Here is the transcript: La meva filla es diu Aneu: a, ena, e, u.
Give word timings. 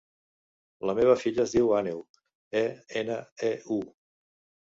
La 0.89 0.95
meva 0.99 1.15
filla 1.23 1.43
es 1.43 1.53
diu 1.57 1.69
Aneu: 1.81 2.01
a, 2.61 2.63
ena, 3.03 3.19
e, 3.51 3.55
u. 3.77 3.81